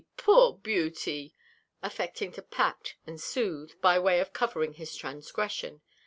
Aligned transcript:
poor 0.17 0.53
Beauty!" 0.55 1.31
affecting 1.83 2.31
to 2.31 2.41
pat 2.41 2.95
and 3.05 3.21
soothe, 3.21 3.79
by 3.81 3.99
way 3.99 4.19
of 4.19 4.33
covering 4.33 4.73
his 4.73 4.95
transgression. 4.95 5.79